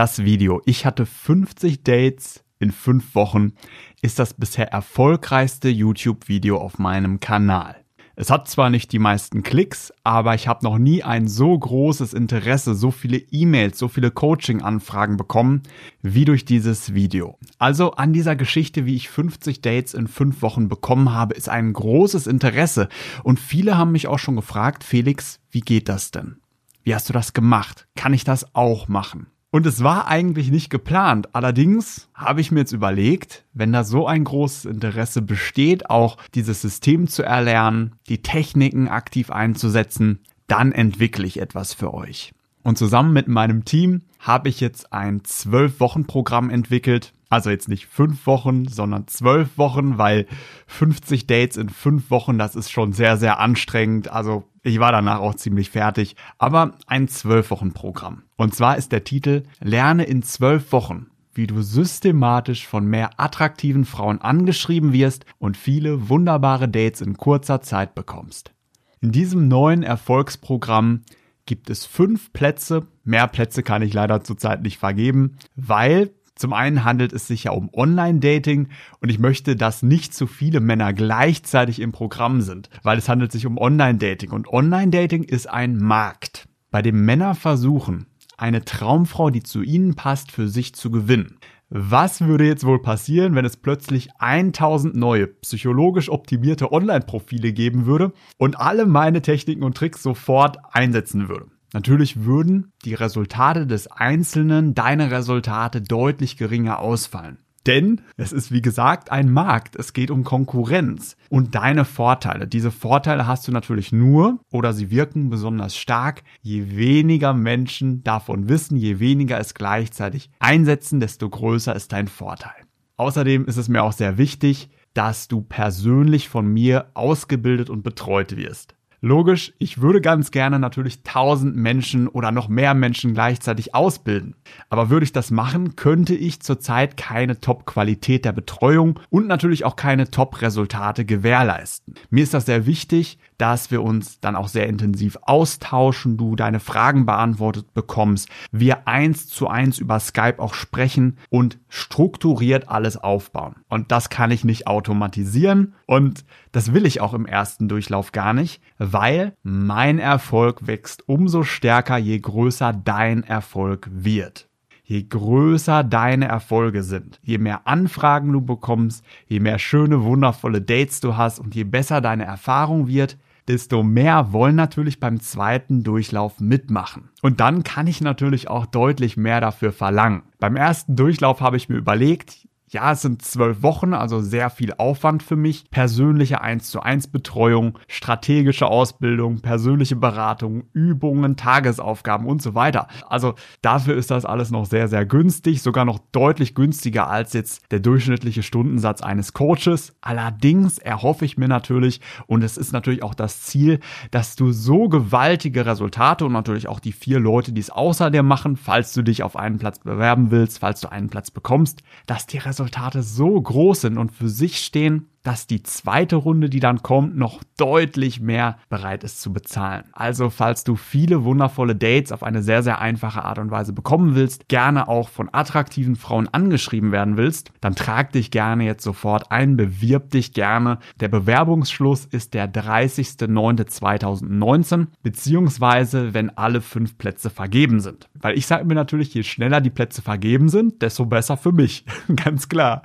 [0.00, 3.52] Das Video, ich hatte 50 Dates in 5 Wochen,
[4.00, 7.76] ist das bisher erfolgreichste YouTube-Video auf meinem Kanal.
[8.16, 12.14] Es hat zwar nicht die meisten Klicks, aber ich habe noch nie ein so großes
[12.14, 15.64] Interesse, so viele E-Mails, so viele Coaching-Anfragen bekommen
[16.00, 17.36] wie durch dieses Video.
[17.58, 21.74] Also an dieser Geschichte, wie ich 50 Dates in 5 Wochen bekommen habe, ist ein
[21.74, 22.88] großes Interesse.
[23.22, 26.38] Und viele haben mich auch schon gefragt, Felix, wie geht das denn?
[26.84, 27.86] Wie hast du das gemacht?
[27.96, 29.26] Kann ich das auch machen?
[29.52, 31.34] Und es war eigentlich nicht geplant.
[31.34, 36.62] Allerdings habe ich mir jetzt überlegt, wenn da so ein großes Interesse besteht, auch dieses
[36.62, 42.32] System zu erlernen, die Techniken aktiv einzusetzen, dann entwickle ich etwas für euch.
[42.62, 47.12] Und zusammen mit meinem Team habe ich jetzt ein 12-Wochen-Programm entwickelt.
[47.28, 50.26] Also jetzt nicht fünf Wochen, sondern zwölf Wochen, weil
[50.66, 54.10] 50 Dates in fünf Wochen, das ist schon sehr, sehr anstrengend.
[54.10, 58.24] Also ich war danach auch ziemlich fertig, aber ein zwölf Wochen Programm.
[58.36, 63.84] Und zwar ist der Titel Lerne in zwölf Wochen, wie du systematisch von mehr attraktiven
[63.84, 68.52] Frauen angeschrieben wirst und viele wunderbare Dates in kurzer Zeit bekommst.
[69.00, 71.02] In diesem neuen Erfolgsprogramm
[71.46, 72.86] gibt es fünf Plätze.
[73.02, 76.10] Mehr Plätze kann ich leider zurzeit nicht vergeben, weil
[76.40, 78.68] zum einen handelt es sich ja um Online-Dating
[79.00, 83.30] und ich möchte, dass nicht zu viele Männer gleichzeitig im Programm sind, weil es handelt
[83.30, 88.06] sich um Online-Dating und Online-Dating ist ein Markt, bei dem Männer versuchen,
[88.38, 91.38] eine Traumfrau, die zu ihnen passt, für sich zu gewinnen.
[91.68, 98.12] Was würde jetzt wohl passieren, wenn es plötzlich 1000 neue psychologisch optimierte Online-Profile geben würde
[98.38, 101.46] und alle meine Techniken und Tricks sofort einsetzen würde?
[101.72, 107.38] Natürlich würden die Resultate des Einzelnen, deine Resultate deutlich geringer ausfallen.
[107.66, 112.46] Denn es ist wie gesagt ein Markt, es geht um Konkurrenz und deine Vorteile.
[112.46, 118.48] Diese Vorteile hast du natürlich nur oder sie wirken besonders stark, je weniger Menschen davon
[118.48, 122.64] wissen, je weniger es gleichzeitig einsetzen, desto größer ist dein Vorteil.
[122.96, 128.36] Außerdem ist es mir auch sehr wichtig, dass du persönlich von mir ausgebildet und betreut
[128.36, 128.74] wirst.
[129.02, 134.36] Logisch, ich würde ganz gerne natürlich tausend Menschen oder noch mehr Menschen gleichzeitig ausbilden.
[134.68, 139.76] Aber würde ich das machen, könnte ich zurzeit keine Top-Qualität der Betreuung und natürlich auch
[139.76, 141.94] keine Top-Resultate gewährleisten.
[142.10, 146.60] Mir ist das sehr wichtig, dass wir uns dann auch sehr intensiv austauschen, du deine
[146.60, 153.56] Fragen beantwortet bekommst, wir eins zu eins über Skype auch sprechen und strukturiert alles aufbauen.
[153.68, 158.34] Und das kann ich nicht automatisieren und das will ich auch im ersten Durchlauf gar
[158.34, 164.48] nicht, weil mein Erfolg wächst umso stärker, je größer dein Erfolg wird.
[164.90, 170.98] Je größer deine Erfolge sind, je mehr Anfragen du bekommst, je mehr schöne, wundervolle Dates
[170.98, 173.16] du hast und je besser deine Erfahrung wird,
[173.50, 177.10] desto mehr wollen natürlich beim zweiten Durchlauf mitmachen.
[177.20, 180.22] Und dann kann ich natürlich auch deutlich mehr dafür verlangen.
[180.38, 184.74] Beim ersten Durchlauf habe ich mir überlegt, ja, es sind zwölf Wochen, also sehr viel
[184.74, 185.68] Aufwand für mich.
[185.72, 192.86] Persönliche 1 zu 1 Betreuung, strategische Ausbildung, persönliche Beratung, Übungen, Tagesaufgaben und so weiter.
[193.08, 197.72] Also dafür ist das alles noch sehr, sehr günstig, sogar noch deutlich günstiger als jetzt
[197.72, 199.96] der durchschnittliche Stundensatz eines Coaches.
[200.00, 203.80] Allerdings erhoffe ich mir natürlich, und es ist natürlich auch das Ziel,
[204.12, 208.22] dass du so gewaltige Resultate und natürlich auch die vier Leute, die es außer dir
[208.22, 212.28] machen, falls du dich auf einen Platz bewerben willst, falls du einen Platz bekommst, dass
[212.28, 216.60] die Resultate Resultate so groß sind und für sich stehen, dass die zweite Runde, die
[216.60, 219.84] dann kommt, noch deutlich mehr bereit ist zu bezahlen.
[219.92, 224.14] Also falls du viele wundervolle Dates auf eine sehr, sehr einfache Art und Weise bekommen
[224.14, 229.30] willst, gerne auch von attraktiven Frauen angeschrieben werden willst, dann trag dich gerne jetzt sofort
[229.30, 230.78] ein, bewirb dich gerne.
[231.00, 238.08] Der Bewerbungsschluss ist der 30.09.2019, beziehungsweise wenn alle fünf Plätze vergeben sind.
[238.14, 241.84] Weil ich sage mir natürlich, je schneller die Plätze vergeben sind, desto besser für mich.
[242.16, 242.82] Ganz klar.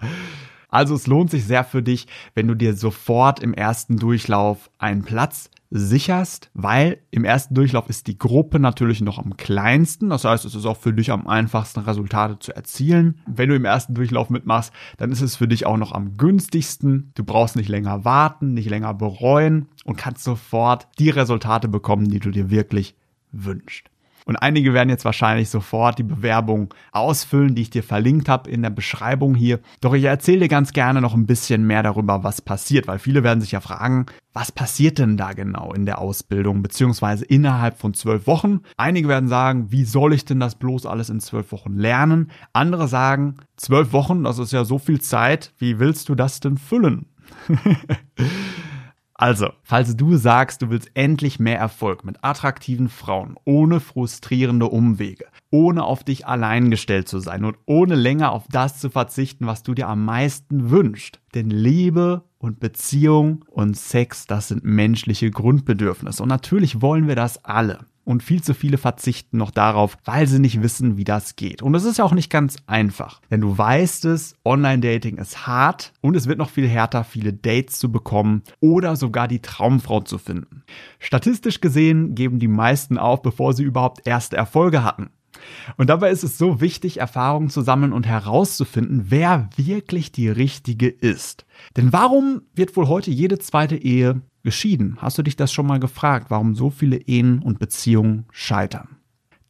[0.75, 5.03] Also es lohnt sich sehr für dich, wenn du dir sofort im ersten Durchlauf einen
[5.03, 10.09] Platz sicherst, weil im ersten Durchlauf ist die Gruppe natürlich noch am kleinsten.
[10.09, 13.22] Das heißt, es ist auch für dich am einfachsten, Resultate zu erzielen.
[13.26, 17.14] Wenn du im ersten Durchlauf mitmachst, dann ist es für dich auch noch am günstigsten.
[17.16, 22.20] Du brauchst nicht länger warten, nicht länger bereuen und kannst sofort die Resultate bekommen, die
[22.20, 22.96] du dir wirklich
[23.32, 23.90] wünschst.
[24.26, 28.64] Und einige werden jetzt wahrscheinlich sofort die Bewerbung ausfüllen, die ich dir verlinkt habe in
[28.64, 29.60] der Beschreibung hier.
[29.82, 33.24] Doch ich erzähle dir ganz gerne noch ein bisschen mehr darüber, was passiert, weil viele
[33.24, 37.94] werden sich ja fragen, was passiert denn da genau in der Ausbildung, beziehungsweise innerhalb von
[37.94, 38.62] zwölf Wochen?
[38.78, 42.32] Einige werden sagen, wie soll ich denn das bloß alles in zwölf Wochen lernen?
[42.52, 46.58] Andere sagen, zwölf Wochen, das ist ja so viel Zeit, wie willst du das denn
[46.58, 47.06] füllen?
[49.17, 55.28] Also, falls du sagst, du willst endlich mehr Erfolg mit attraktiven Frauen, ohne frustrierende Umwege,
[55.52, 59.64] ohne auf dich allein gestellt zu sein und ohne länger auf das zu verzichten, was
[59.64, 61.22] du dir am meisten wünschst.
[61.34, 66.22] Denn Liebe und Beziehung und Sex, das sind menschliche Grundbedürfnisse.
[66.22, 70.40] Und natürlich wollen wir das alle und viel zu viele verzichten noch darauf, weil sie
[70.40, 71.61] nicht wissen, wie das geht.
[71.61, 75.91] Und es ist ja auch nicht ganz einfach, denn du weißt es, Online-Dating ist hart
[76.02, 80.17] und es wird noch viel härter, viele Dates zu bekommen oder sogar die Traumfrau zu
[80.17, 80.63] finden.
[80.99, 85.09] Statistisch gesehen geben die meisten auf, bevor sie überhaupt erste Erfolge hatten.
[85.78, 90.87] Und dabei ist es so wichtig, Erfahrungen zu sammeln und herauszufinden, wer wirklich die richtige
[90.87, 91.46] ist.
[91.78, 94.97] Denn warum wird wohl heute jede zweite Ehe geschieden?
[94.99, 98.97] Hast du dich das schon mal gefragt, warum so viele Ehen und Beziehungen scheitern?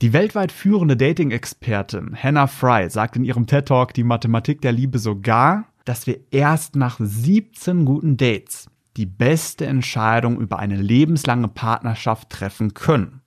[0.01, 5.65] Die weltweit führende Dating-Expertin Hannah Fry sagt in ihrem TED-Talk Die Mathematik der Liebe sogar,
[5.85, 8.67] dass wir erst nach 17 guten Dates
[8.97, 13.21] die beste Entscheidung über eine lebenslange Partnerschaft treffen können.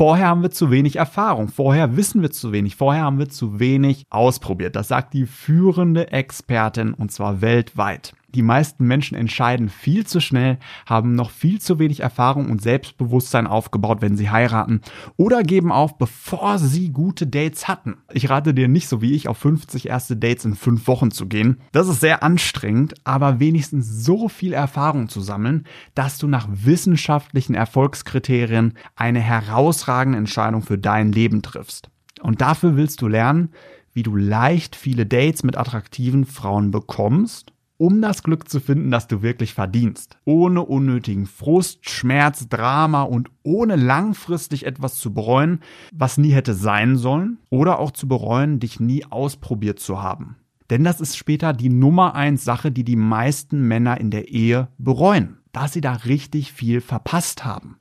[0.00, 3.60] Vorher haben wir zu wenig Erfahrung, vorher wissen wir zu wenig, vorher haben wir zu
[3.60, 4.74] wenig ausprobiert.
[4.74, 8.14] Das sagt die führende Expertin und zwar weltweit.
[8.34, 13.46] Die meisten Menschen entscheiden viel zu schnell, haben noch viel zu wenig Erfahrung und Selbstbewusstsein
[13.46, 14.82] aufgebaut, wenn sie heiraten
[15.16, 17.96] oder geben auf, bevor sie gute Dates hatten.
[18.12, 21.26] Ich rate dir nicht so wie ich auf 50 erste Dates in fünf Wochen zu
[21.26, 21.60] gehen.
[21.72, 27.54] Das ist sehr anstrengend, aber wenigstens so viel Erfahrung zu sammeln, dass du nach wissenschaftlichen
[27.54, 31.90] Erfolgskriterien eine herausragende Entscheidung für dein Leben triffst.
[32.22, 33.50] Und dafür willst du lernen,
[33.92, 39.08] wie du leicht viele Dates mit attraktiven Frauen bekommst um das Glück zu finden, das
[39.08, 40.18] du wirklich verdienst.
[40.26, 45.60] Ohne unnötigen Frust, Schmerz, Drama und ohne langfristig etwas zu bereuen,
[45.90, 50.36] was nie hätte sein sollen, oder auch zu bereuen, dich nie ausprobiert zu haben.
[50.68, 54.68] Denn das ist später die Nummer eins Sache, die die meisten Männer in der Ehe
[54.76, 57.78] bereuen, dass sie da richtig viel verpasst haben.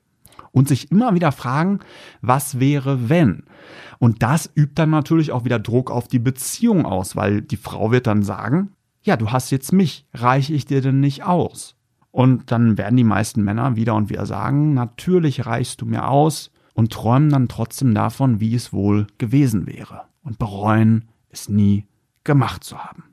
[0.51, 1.79] Und sich immer wieder fragen,
[2.21, 3.43] was wäre wenn?
[3.99, 7.91] Und das übt dann natürlich auch wieder Druck auf die Beziehung aus, weil die Frau
[7.91, 11.75] wird dann sagen, ja, du hast jetzt mich, reiche ich dir denn nicht aus?
[12.11, 16.51] Und dann werden die meisten Männer wieder und wieder sagen, natürlich reichst du mir aus
[16.73, 21.85] und träumen dann trotzdem davon, wie es wohl gewesen wäre und bereuen, es nie
[22.23, 23.03] gemacht zu haben.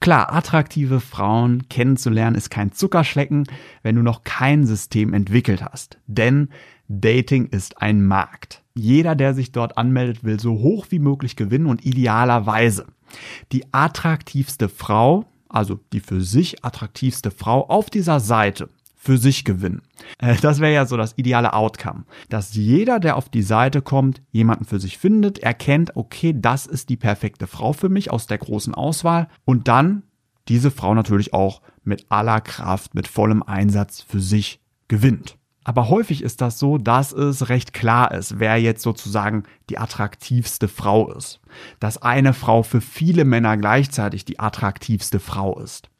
[0.00, 3.46] Klar, attraktive Frauen kennenzulernen ist kein Zuckerschlecken,
[3.82, 5.98] wenn du noch kein System entwickelt hast.
[6.06, 6.48] Denn
[6.88, 8.62] Dating ist ein Markt.
[8.74, 12.86] Jeder, der sich dort anmeldet, will so hoch wie möglich gewinnen und idealerweise
[13.52, 18.68] die attraktivste Frau, also die für sich attraktivste Frau auf dieser Seite
[19.06, 19.82] für sich gewinnen.
[20.18, 24.20] Äh, das wäre ja so das ideale Outcome, dass jeder, der auf die Seite kommt,
[24.32, 28.38] jemanden für sich findet, erkennt, okay, das ist die perfekte Frau für mich aus der
[28.38, 30.02] großen Auswahl und dann
[30.48, 35.35] diese Frau natürlich auch mit aller Kraft, mit vollem Einsatz für sich gewinnt.
[35.66, 40.68] Aber häufig ist das so, dass es recht klar ist, wer jetzt sozusagen die attraktivste
[40.68, 41.40] Frau ist.
[41.80, 45.90] Dass eine Frau für viele Männer gleichzeitig die attraktivste Frau ist.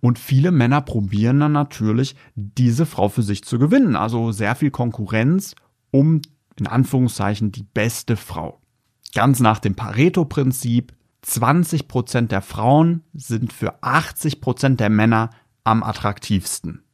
[0.00, 3.94] Und viele Männer probieren dann natürlich, diese Frau für sich zu gewinnen.
[3.94, 5.54] Also sehr viel Konkurrenz
[5.90, 6.22] um,
[6.58, 8.58] in Anführungszeichen, die beste Frau.
[9.12, 10.94] Ganz nach dem Pareto-Prinzip,
[11.26, 15.28] 20% der Frauen sind für 80% der Männer
[15.62, 16.84] am attraktivsten.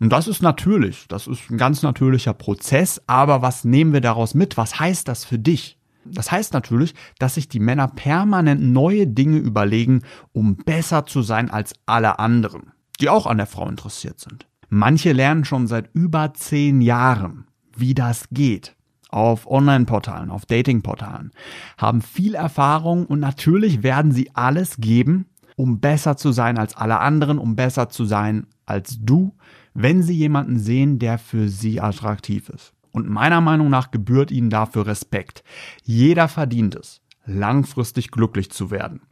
[0.00, 4.34] Und das ist natürlich, das ist ein ganz natürlicher Prozess, aber was nehmen wir daraus
[4.34, 4.56] mit?
[4.56, 5.78] Was heißt das für dich?
[6.06, 10.02] Das heißt natürlich, dass sich die Männer permanent neue Dinge überlegen,
[10.32, 14.46] um besser zu sein als alle anderen, die auch an der Frau interessiert sind.
[14.70, 18.74] Manche lernen schon seit über zehn Jahren, wie das geht.
[19.10, 21.32] Auf Online-Portalen, auf Dating-Portalen,
[21.76, 25.26] haben viel Erfahrung und natürlich werden sie alles geben,
[25.56, 29.34] um besser zu sein als alle anderen, um besser zu sein als du,
[29.74, 32.72] wenn sie jemanden sehen, der für sie attraktiv ist.
[32.92, 35.44] Und meiner Meinung nach gebührt ihnen dafür Respekt.
[35.84, 39.02] Jeder verdient es, langfristig glücklich zu werden.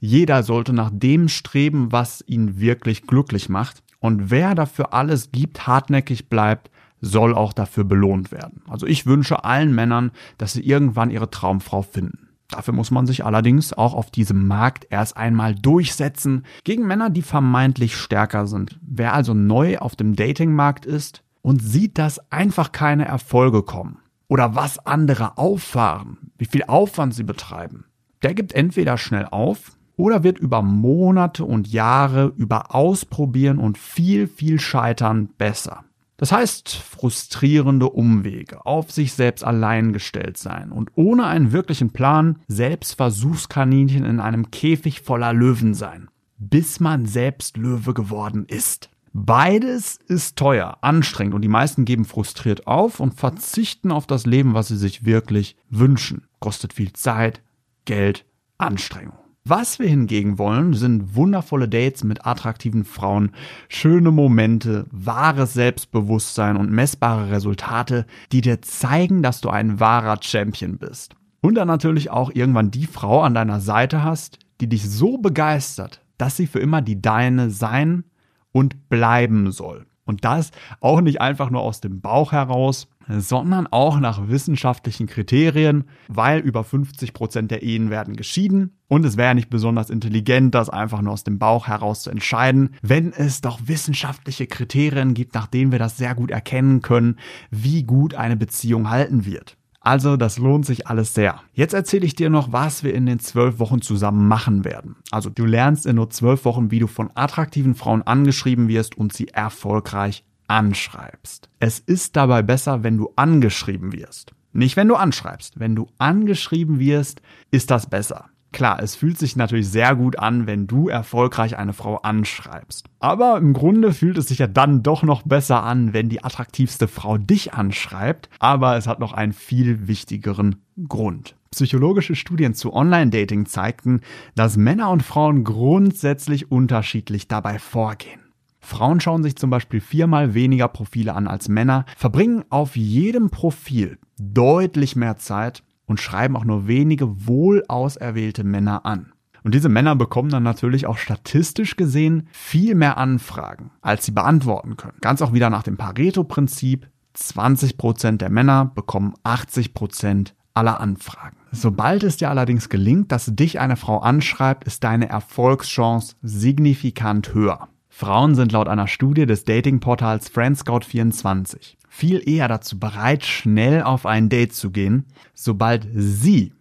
[0.00, 3.82] Jeder sollte nach dem streben, was ihn wirklich glücklich macht.
[4.00, 8.62] Und wer dafür alles gibt, hartnäckig bleibt, soll auch dafür belohnt werden.
[8.68, 12.29] Also ich wünsche allen Männern, dass sie irgendwann ihre Traumfrau finden.
[12.50, 17.22] Dafür muss man sich allerdings auch auf diesem Markt erst einmal durchsetzen gegen Männer, die
[17.22, 18.78] vermeintlich stärker sind.
[18.82, 24.54] Wer also neu auf dem Datingmarkt ist und sieht, dass einfach keine Erfolge kommen oder
[24.54, 27.84] was andere auffahren, wie viel Aufwand sie betreiben,
[28.22, 34.26] der gibt entweder schnell auf oder wird über Monate und Jahre über Ausprobieren und viel,
[34.28, 35.84] viel Scheitern besser.
[36.20, 42.40] Das heißt, frustrierende Umwege, auf sich selbst allein gestellt sein und ohne einen wirklichen Plan
[42.46, 48.90] selbst Versuchskaninchen in einem Käfig voller Löwen sein, bis man selbst Löwe geworden ist.
[49.14, 54.52] Beides ist teuer, anstrengend und die meisten geben frustriert auf und verzichten auf das Leben,
[54.52, 56.26] was sie sich wirklich wünschen.
[56.38, 57.40] Kostet viel Zeit,
[57.86, 58.26] Geld,
[58.58, 59.19] Anstrengung.
[59.44, 63.32] Was wir hingegen wollen, sind wundervolle Dates mit attraktiven Frauen,
[63.70, 70.76] schöne Momente, wahres Selbstbewusstsein und messbare Resultate, die dir zeigen, dass du ein wahrer Champion
[70.76, 71.14] bist.
[71.40, 76.02] Und dann natürlich auch irgendwann die Frau an deiner Seite hast, die dich so begeistert,
[76.18, 78.04] dass sie für immer die deine sein
[78.52, 79.86] und bleiben soll.
[80.04, 82.88] Und das auch nicht einfach nur aus dem Bauch heraus,
[83.18, 88.76] sondern auch nach wissenschaftlichen Kriterien, weil über 50 Prozent der Ehen werden geschieden.
[88.88, 92.74] Und es wäre nicht besonders intelligent, das einfach nur aus dem Bauch heraus zu entscheiden,
[92.82, 97.16] wenn es doch wissenschaftliche Kriterien gibt, nach denen wir das sehr gut erkennen können,
[97.50, 99.56] wie gut eine Beziehung halten wird.
[99.82, 101.40] Also das lohnt sich alles sehr.
[101.54, 104.96] Jetzt erzähle ich dir noch, was wir in den zwölf Wochen zusammen machen werden.
[105.10, 109.14] Also du lernst in nur zwölf Wochen, wie du von attraktiven Frauen angeschrieben wirst und
[109.14, 111.48] sie erfolgreich anschreibst.
[111.60, 114.32] Es ist dabei besser, wenn du angeschrieben wirst.
[114.52, 115.60] Nicht, wenn du anschreibst.
[115.60, 118.30] Wenn du angeschrieben wirst, ist das besser.
[118.52, 122.86] Klar, es fühlt sich natürlich sehr gut an, wenn du erfolgreich eine Frau anschreibst.
[122.98, 126.88] Aber im Grunde fühlt es sich ja dann doch noch besser an, wenn die attraktivste
[126.88, 128.28] Frau dich anschreibt.
[128.40, 131.36] Aber es hat noch einen viel wichtigeren Grund.
[131.52, 134.00] Psychologische Studien zu Online-Dating zeigten,
[134.34, 138.20] dass Männer und Frauen grundsätzlich unterschiedlich dabei vorgehen.
[138.60, 143.98] Frauen schauen sich zum Beispiel viermal weniger Profile an als Männer, verbringen auf jedem Profil
[144.18, 149.12] deutlich mehr Zeit und schreiben auch nur wenige wohl auserwählte Männer an.
[149.42, 154.76] Und diese Männer bekommen dann natürlich auch statistisch gesehen viel mehr Anfragen, als sie beantworten
[154.76, 154.98] können.
[155.00, 156.88] Ganz auch wieder nach dem Pareto-Prinzip.
[157.16, 161.36] 20% der Männer bekommen 80% aller Anfragen.
[161.50, 167.68] Sobald es dir allerdings gelingt, dass dich eine Frau anschreibt, ist deine Erfolgschance signifikant höher.
[168.00, 174.30] Frauen sind laut einer Studie des Datingportals Friendscout24 viel eher dazu bereit, schnell auf ein
[174.30, 175.04] Date zu gehen,
[175.34, 176.54] sobald sie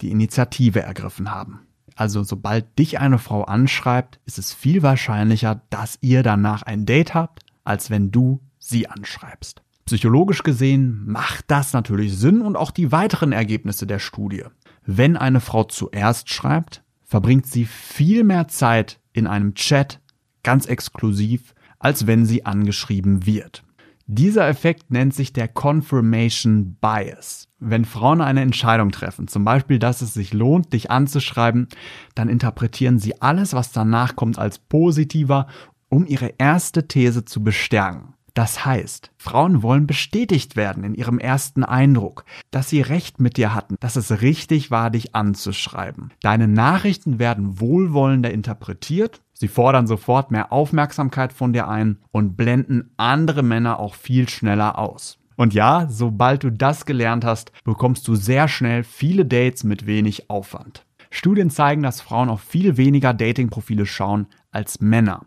[0.00, 1.60] die Initiative ergriffen haben.
[1.96, 7.14] Also sobald dich eine Frau anschreibt, ist es viel wahrscheinlicher, dass ihr danach ein Date
[7.14, 9.62] habt, als wenn du sie anschreibst.
[9.84, 14.44] Psychologisch gesehen macht das natürlich Sinn und auch die weiteren Ergebnisse der Studie.
[14.84, 20.00] Wenn eine Frau zuerst schreibt, verbringt sie viel mehr Zeit in einem Chat
[20.46, 23.64] ganz exklusiv, als wenn sie angeschrieben wird.
[24.06, 27.48] Dieser Effekt nennt sich der Confirmation Bias.
[27.58, 31.66] Wenn Frauen eine Entscheidung treffen, zum Beispiel, dass es sich lohnt, dich anzuschreiben,
[32.14, 35.48] dann interpretieren sie alles, was danach kommt, als positiver,
[35.88, 38.14] um ihre erste These zu bestärken.
[38.36, 43.54] Das heißt, Frauen wollen bestätigt werden in ihrem ersten Eindruck, dass sie recht mit dir
[43.54, 46.12] hatten, dass es richtig war, dich anzuschreiben.
[46.20, 52.90] Deine Nachrichten werden wohlwollender interpretiert, sie fordern sofort mehr Aufmerksamkeit von dir ein und blenden
[52.96, 55.18] andere Männer auch viel schneller aus.
[55.36, 60.30] Und ja, sobald du das gelernt hast, bekommst du sehr schnell viele Dates mit wenig
[60.30, 60.86] Aufwand.
[61.10, 65.26] Studien zeigen, dass Frauen auf viel weniger Datingprofile schauen als Männer.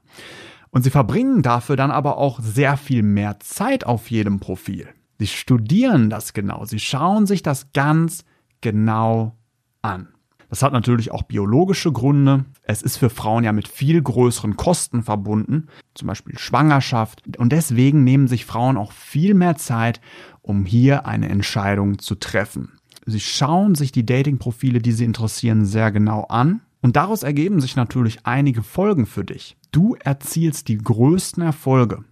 [0.72, 4.88] Und sie verbringen dafür dann aber auch sehr viel mehr Zeit auf jedem Profil.
[5.20, 8.24] Sie studieren das genau, sie schauen sich das ganz
[8.62, 9.36] genau
[9.82, 10.10] an.
[10.50, 12.46] Das hat natürlich auch biologische Gründe.
[12.64, 17.38] Es ist für Frauen ja mit viel größeren Kosten verbunden, zum Beispiel Schwangerschaft.
[17.38, 20.02] Und deswegen nehmen sich Frauen auch viel mehr Zeit,
[20.42, 22.74] um hier eine Entscheidung zu treffen.
[23.06, 26.62] Sie schauen sich die Dating-Profile, die sie interessieren, sehr genau an.
[26.82, 29.58] Und daraus ergeben sich natürlich einige Folgen für dich.
[29.72, 32.04] Du erzielst die größten Erfolge,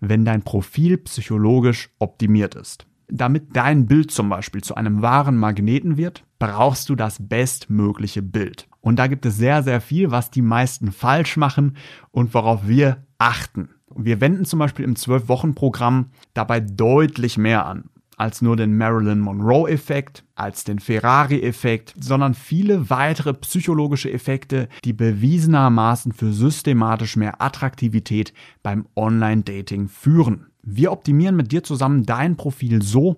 [0.00, 2.86] wenn dein Profil psychologisch optimiert ist.
[3.08, 8.68] Damit dein Bild zum Beispiel zu einem wahren Magneten wird, brauchst du das bestmögliche Bild.
[8.80, 11.76] Und da gibt es sehr, sehr viel, was die meisten falsch machen
[12.10, 13.70] und worauf wir achten.
[13.94, 20.24] Wir wenden zum Beispiel im 12-Wochen-Programm dabei deutlich mehr an als nur den Marilyn Monroe-Effekt,
[20.34, 28.86] als den Ferrari-Effekt, sondern viele weitere psychologische Effekte, die bewiesenermaßen für systematisch mehr Attraktivität beim
[28.96, 30.48] Online-Dating führen.
[30.62, 33.16] Wir optimieren mit dir zusammen dein Profil so,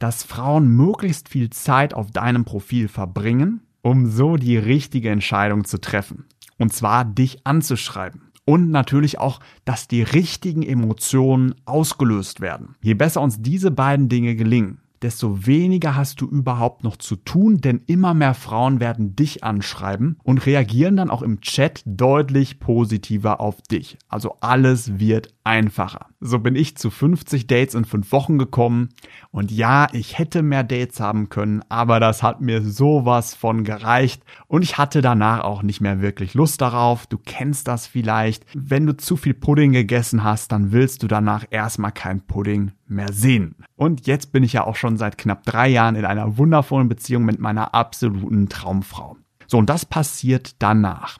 [0.00, 5.80] dass Frauen möglichst viel Zeit auf deinem Profil verbringen, um so die richtige Entscheidung zu
[5.80, 6.24] treffen.
[6.58, 12.74] Und zwar dich anzuschreiben und natürlich auch, dass die richtigen Emotionen ausgelöst werden.
[12.82, 17.60] Je besser uns diese beiden Dinge gelingen, desto weniger hast du überhaupt noch zu tun,
[17.60, 23.40] denn immer mehr Frauen werden dich anschreiben und reagieren dann auch im Chat deutlich positiver
[23.40, 23.98] auf dich.
[24.08, 26.06] Also alles wird einfacher.
[26.20, 28.90] So bin ich zu 50 Dates in 5 Wochen gekommen
[29.32, 34.22] und ja, ich hätte mehr Dates haben können, aber das hat mir sowas von gereicht
[34.46, 37.08] und ich hatte danach auch nicht mehr wirklich Lust darauf.
[37.08, 38.46] Du kennst das vielleicht.
[38.54, 43.12] Wenn du zu viel Pudding gegessen hast, dann willst du danach erstmal kein Pudding mehr
[43.12, 43.56] sehen.
[43.74, 47.24] Und jetzt bin ich ja auch schon seit knapp drei Jahren in einer wundervollen Beziehung
[47.24, 49.16] mit meiner absoluten Traumfrau.
[49.48, 51.18] So, und das passiert danach.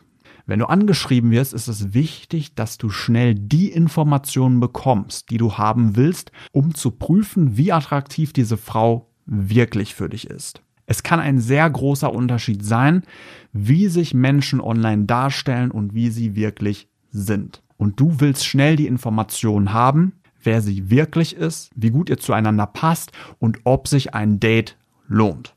[0.51, 5.59] Wenn du angeschrieben wirst, ist es wichtig, dass du schnell die Informationen bekommst, die du
[5.59, 10.61] haben willst, um zu prüfen, wie attraktiv diese Frau wirklich für dich ist.
[10.87, 13.05] Es kann ein sehr großer Unterschied sein,
[13.53, 17.63] wie sich Menschen online darstellen und wie sie wirklich sind.
[17.77, 22.67] Und du willst schnell die Informationen haben, wer sie wirklich ist, wie gut ihr zueinander
[22.67, 24.77] passt und ob sich ein Date
[25.07, 25.55] lohnt.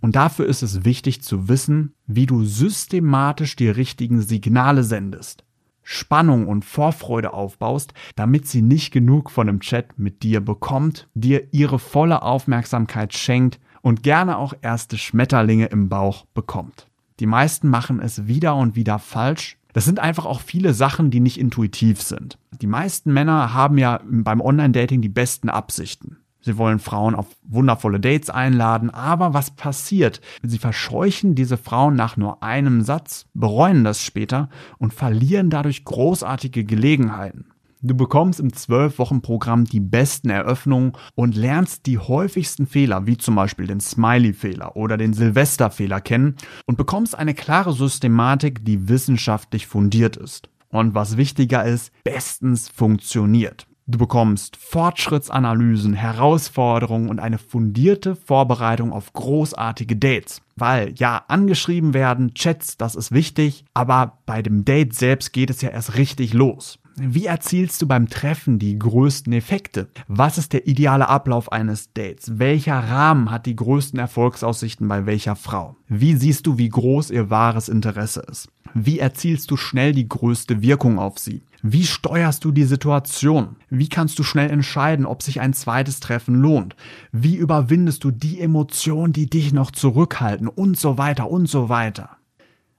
[0.00, 5.44] Und dafür ist es wichtig zu wissen, wie du systematisch die richtigen Signale sendest.
[5.82, 11.48] Spannung und Vorfreude aufbaust, damit sie nicht genug von dem Chat mit dir bekommt, dir
[11.52, 16.88] ihre volle Aufmerksamkeit schenkt und gerne auch erste Schmetterlinge im Bauch bekommt.
[17.20, 19.56] Die meisten machen es wieder und wieder falsch.
[19.72, 22.38] Das sind einfach auch viele Sachen, die nicht intuitiv sind.
[22.60, 26.18] Die meisten Männer haben ja beim Online-Dating die besten Absichten.
[26.48, 30.22] Sie wollen Frauen auf wundervolle Dates einladen, aber was passiert?
[30.42, 36.64] Sie verscheuchen diese Frauen nach nur einem Satz, bereuen das später und verlieren dadurch großartige
[36.64, 37.50] Gelegenheiten.
[37.82, 43.66] Du bekommst im 12-Wochen-Programm die besten Eröffnungen und lernst die häufigsten Fehler, wie zum Beispiel
[43.66, 50.48] den Smiley-Fehler oder den Silvester-Fehler kennen und bekommst eine klare Systematik, die wissenschaftlich fundiert ist.
[50.70, 53.67] Und was wichtiger ist, bestens funktioniert.
[53.90, 60.42] Du bekommst Fortschrittsanalysen, Herausforderungen und eine fundierte Vorbereitung auf großartige Dates.
[60.56, 65.62] Weil ja, angeschrieben werden, Chats, das ist wichtig, aber bei dem Date selbst geht es
[65.62, 66.78] ja erst richtig los.
[67.00, 69.88] Wie erzielst du beim Treffen die größten Effekte?
[70.08, 72.38] Was ist der ideale Ablauf eines Dates?
[72.38, 75.76] Welcher Rahmen hat die größten Erfolgsaussichten bei welcher Frau?
[75.88, 78.48] Wie siehst du, wie groß ihr wahres Interesse ist?
[78.74, 81.42] Wie erzielst du schnell die größte Wirkung auf sie?
[81.62, 83.56] Wie steuerst du die Situation?
[83.70, 86.76] Wie kannst du schnell entscheiden, ob sich ein zweites Treffen lohnt?
[87.12, 90.48] Wie überwindest du die Emotionen, die dich noch zurückhalten?
[90.48, 92.18] Und so weiter und so weiter.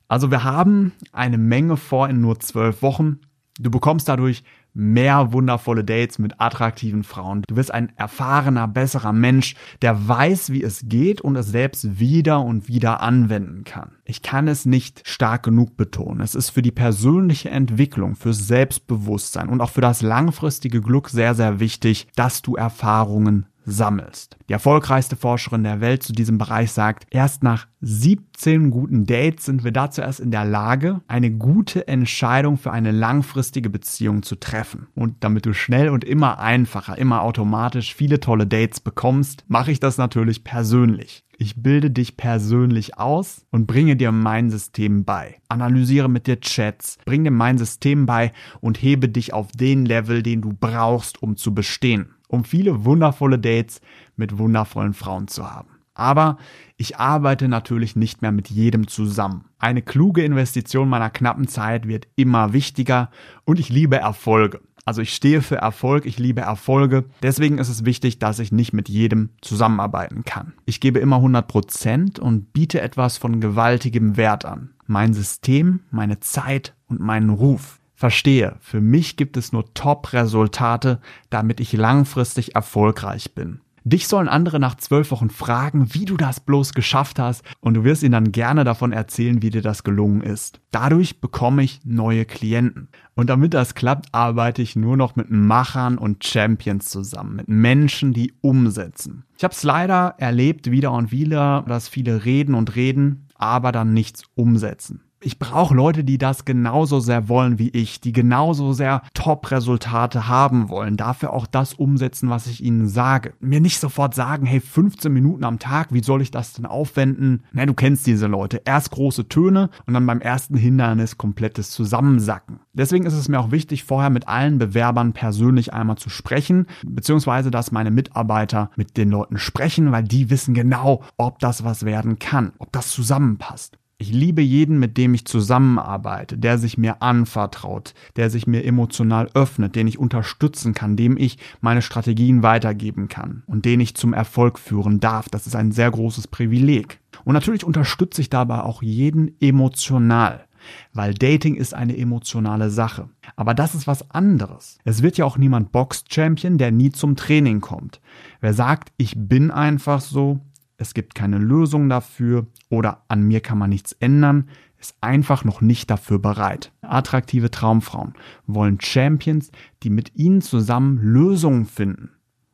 [0.07, 3.19] Also wir haben eine Menge vor in nur zwölf Wochen.
[3.61, 4.43] Du bekommst dadurch
[4.73, 7.43] mehr wundervolle Dates mit attraktiven Frauen.
[7.47, 12.41] Du wirst ein erfahrener, besserer Mensch, der weiß, wie es geht und es selbst wieder
[12.41, 13.97] und wieder anwenden kann.
[14.05, 16.21] Ich kann es nicht stark genug betonen.
[16.21, 21.35] Es ist für die persönliche Entwicklung, fürs Selbstbewusstsein und auch für das langfristige Glück sehr,
[21.35, 24.37] sehr wichtig, dass du Erfahrungen sammelst.
[24.49, 29.63] Die erfolgreichste Forscherin der Welt zu diesem Bereich sagt, erst nach 17 guten Dates sind
[29.63, 34.87] wir dazu erst in der Lage, eine gute Entscheidung für eine langfristige Beziehung zu treffen.
[34.95, 39.79] Und damit du schnell und immer einfacher, immer automatisch viele tolle Dates bekommst, mache ich
[39.79, 41.23] das natürlich persönlich.
[41.41, 45.37] Ich bilde dich persönlich aus und bringe dir mein System bei.
[45.47, 50.21] Analysiere mit dir Chats, bring dir mein System bei und hebe dich auf den Level,
[50.21, 53.81] den du brauchst, um zu bestehen um viele wundervolle Dates
[54.15, 55.79] mit wundervollen Frauen zu haben.
[55.93, 56.37] Aber
[56.77, 59.45] ich arbeite natürlich nicht mehr mit jedem zusammen.
[59.57, 63.11] Eine kluge Investition meiner knappen Zeit wird immer wichtiger
[63.43, 64.61] und ich liebe Erfolge.
[64.85, 67.05] Also ich stehe für Erfolg, ich liebe Erfolge.
[67.21, 70.53] Deswegen ist es wichtig, dass ich nicht mit jedem zusammenarbeiten kann.
[70.65, 74.71] Ich gebe immer 100% und biete etwas von gewaltigem Wert an.
[74.87, 77.78] Mein System, meine Zeit und meinen Ruf.
[77.99, 83.59] Verstehe, für mich gibt es nur Top-Resultate, damit ich langfristig erfolgreich bin.
[83.83, 87.83] Dich sollen andere nach zwölf Wochen fragen, wie du das bloß geschafft hast und du
[87.83, 90.61] wirst ihnen dann gerne davon erzählen, wie dir das gelungen ist.
[90.71, 92.87] Dadurch bekomme ich neue Klienten.
[93.15, 98.13] Und damit das klappt, arbeite ich nur noch mit Machern und Champions zusammen, mit Menschen,
[98.13, 99.25] die umsetzen.
[99.37, 103.93] Ich habe es leider erlebt, wieder und wieder, dass viele reden und reden, aber dann
[103.93, 109.01] nichts umsetzen ich brauche Leute, die das genauso sehr wollen wie ich, die genauso sehr
[109.13, 113.33] Top-Resultate haben wollen, dafür auch das umsetzen, was ich ihnen sage.
[113.39, 117.43] Mir nicht sofort sagen, hey, 15 Minuten am Tag, wie soll ich das denn aufwenden?
[117.51, 118.61] Na, du kennst diese Leute.
[118.65, 122.59] Erst große Töne und dann beim ersten Hindernis komplettes Zusammensacken.
[122.73, 127.51] Deswegen ist es mir auch wichtig, vorher mit allen Bewerbern persönlich einmal zu sprechen, beziehungsweise
[127.51, 132.19] dass meine Mitarbeiter mit den Leuten sprechen, weil die wissen genau, ob das was werden
[132.19, 133.77] kann, ob das zusammenpasst.
[134.01, 139.29] Ich liebe jeden, mit dem ich zusammenarbeite, der sich mir anvertraut, der sich mir emotional
[139.33, 144.13] öffnet, den ich unterstützen kann, dem ich meine Strategien weitergeben kann und den ich zum
[144.13, 145.27] Erfolg führen darf.
[145.27, 147.01] Das ist ein sehr großes Privileg.
[147.25, 150.45] Und natürlich unterstütze ich dabei auch jeden emotional.
[150.93, 153.09] weil Dating ist eine emotionale Sache.
[153.35, 154.77] Aber das ist was anderes.
[154.83, 158.01] Es wird ja auch niemand Box-Champion, der nie zum Training kommt.
[158.41, 160.39] Wer sagt, ich bin einfach so,
[160.79, 165.59] es gibt keine Lösung dafür oder an mir kann man nichts ändern, ist einfach noch
[165.59, 166.71] nicht dafür bereit.
[166.81, 168.13] Attraktive Traumfrauen
[168.47, 169.51] wollen Champions,
[169.83, 172.11] die mit ihnen zusammen Lösungen finden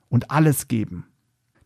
[0.10, 1.06] und alles geben.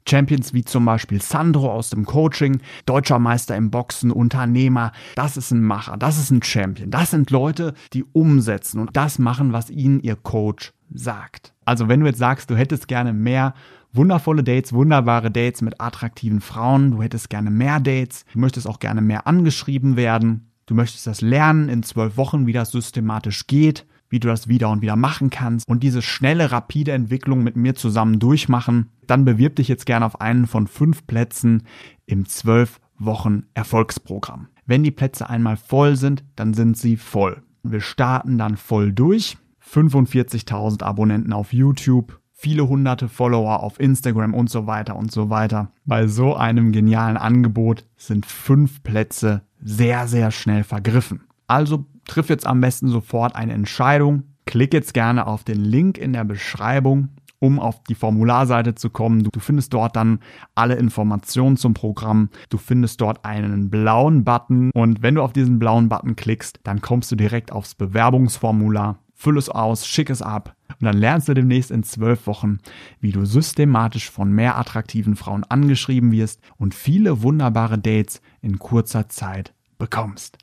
[0.07, 5.51] Champions wie zum Beispiel Sandro aus dem Coaching, deutscher Meister im Boxen, Unternehmer, das ist
[5.51, 6.89] ein Macher, das ist ein Champion.
[6.91, 11.53] Das sind Leute, die umsetzen und das machen, was ihnen ihr Coach sagt.
[11.63, 13.53] Also wenn du jetzt sagst, du hättest gerne mehr
[13.93, 18.79] wundervolle Dates, wunderbare Dates mit attraktiven Frauen, du hättest gerne mehr Dates, du möchtest auch
[18.79, 23.85] gerne mehr angeschrieben werden, du möchtest das lernen in zwölf Wochen, wie das systematisch geht,
[24.09, 27.75] wie du das wieder und wieder machen kannst und diese schnelle, rapide Entwicklung mit mir
[27.75, 31.63] zusammen durchmachen, dann bewirb dich jetzt gerne auf einen von fünf Plätzen
[32.05, 34.47] im zwölf Wochen Erfolgsprogramm.
[34.65, 37.41] Wenn die Plätze einmal voll sind, dann sind sie voll.
[37.63, 39.37] Wir starten dann voll durch.
[39.71, 45.71] 45.000 Abonnenten auf YouTube, viele hunderte Follower auf Instagram und so weiter und so weiter.
[45.83, 51.23] Bei so einem genialen Angebot sind fünf Plätze sehr, sehr schnell vergriffen.
[51.47, 54.23] Also triff jetzt am besten sofort eine Entscheidung.
[54.45, 59.21] Klick jetzt gerne auf den Link in der Beschreibung, um auf die Formularseite zu kommen.
[59.21, 60.19] Du, findest dort dann
[60.55, 62.29] alle Informationen zum Programm.
[62.47, 66.79] Du findest dort einen blauen Button und wenn du auf diesen blauen Button klickst, dann
[66.79, 68.97] kommst du direkt aufs Bewerbungsformular.
[69.21, 72.59] Füll es aus, schick es ab und dann lernst du demnächst in zwölf Wochen,
[73.01, 79.09] wie du systematisch von mehr attraktiven Frauen angeschrieben wirst und viele wunderbare Dates in kurzer
[79.09, 80.37] Zeit bekommst.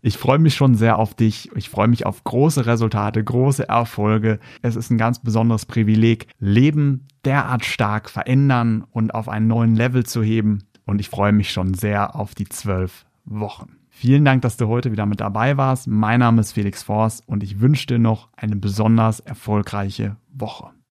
[0.00, 1.48] Ich freue mich schon sehr auf dich.
[1.54, 4.40] Ich freue mich auf große Resultate, große Erfolge.
[4.62, 10.04] Es ist ein ganz besonderes Privileg, Leben derart stark verändern und auf einen neuen Level
[10.04, 10.64] zu heben.
[10.86, 13.76] Und ich freue mich schon sehr auf die zwölf Wochen.
[14.02, 15.86] Vielen Dank, dass du heute wieder mit dabei warst.
[15.86, 20.72] Mein Name ist Felix Forst und ich wünsche dir noch eine besonders erfolgreiche Woche.